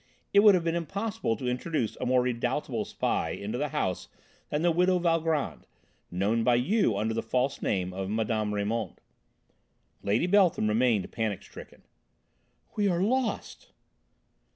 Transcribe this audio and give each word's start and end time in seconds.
It 0.33 0.39
would 0.39 0.55
have 0.55 0.63
been 0.63 0.73
impossible 0.73 1.35
to 1.37 1.45
introduce 1.47 1.95
a 2.01 2.07
more 2.07 2.23
redoubtable 2.23 2.85
spy 2.85 3.29
into 3.33 3.59
the 3.59 3.67
house 3.69 4.07
than 4.49 4.63
the 4.63 4.71
widow 4.71 4.97
Valgrand, 4.97 5.67
known 6.09 6.43
by 6.43 6.55
you 6.55 6.97
under 6.97 7.13
the 7.13 7.21
false 7.21 7.61
name 7.61 7.93
of 7.93 8.09
Mme. 8.09 8.51
Raymond." 8.51 8.99
Lady 10.01 10.25
Beltham 10.25 10.67
remained 10.67 11.11
panic 11.11 11.43
stricken. 11.43 11.83
"We 12.75 12.87
are 12.87 12.99
lost!" 13.03 13.73